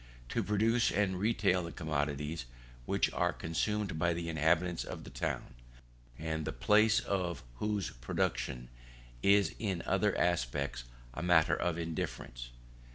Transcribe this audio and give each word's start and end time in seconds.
To 0.29 0.41
produce 0.41 0.89
and 0.89 1.19
retail 1.19 1.61
the 1.61 1.71
commodities 1.71 2.45
which 2.87 3.13
are 3.13 3.31
consumed 3.31 3.99
by 3.99 4.13
the 4.15 4.29
inhabitants 4.29 4.83
of 4.83 5.03
the 5.03 5.11
town, 5.11 5.53
and 6.17 6.43
the 6.43 6.51
place 6.51 6.99
of 7.01 7.43
whose 7.57 7.91
production 7.91 8.69
is 9.21 9.53
in 9.59 9.83
other 9.85 10.13
respects 10.13 10.85
a 11.13 11.21
matter 11.21 11.55
of 11.55 11.77
indifference. 11.77 12.49